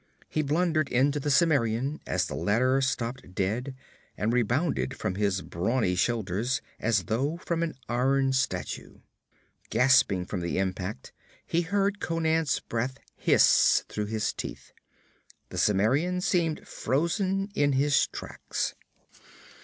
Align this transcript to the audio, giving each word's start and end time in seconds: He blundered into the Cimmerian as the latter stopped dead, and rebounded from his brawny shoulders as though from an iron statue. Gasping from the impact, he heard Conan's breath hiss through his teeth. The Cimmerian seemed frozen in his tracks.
He 0.27 0.41
blundered 0.41 0.89
into 0.89 1.19
the 1.19 1.29
Cimmerian 1.29 2.01
as 2.07 2.25
the 2.25 2.33
latter 2.33 2.81
stopped 2.81 3.35
dead, 3.35 3.75
and 4.17 4.33
rebounded 4.33 4.97
from 4.97 5.13
his 5.13 5.43
brawny 5.43 5.93
shoulders 5.93 6.59
as 6.79 7.03
though 7.03 7.37
from 7.45 7.61
an 7.61 7.75
iron 7.87 8.33
statue. 8.33 9.01
Gasping 9.69 10.25
from 10.25 10.39
the 10.41 10.57
impact, 10.57 11.13
he 11.45 11.61
heard 11.61 11.99
Conan's 11.99 12.59
breath 12.61 12.97
hiss 13.15 13.85
through 13.89 14.07
his 14.07 14.33
teeth. 14.33 14.71
The 15.49 15.59
Cimmerian 15.59 16.19
seemed 16.21 16.67
frozen 16.67 17.51
in 17.53 17.73
his 17.73 18.07
tracks. 18.07 18.73